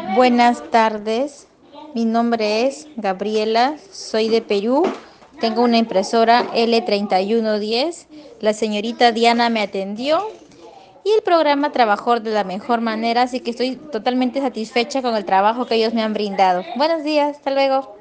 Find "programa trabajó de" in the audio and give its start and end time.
11.22-12.30